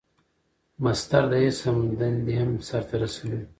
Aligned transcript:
مصدر 0.83 1.23
د 1.31 1.33
اسم 1.49 1.77
دندې 1.99 2.35
هم 2.41 2.51
سر 2.67 2.83
ته 2.89 2.95
رسوي. 3.01 3.41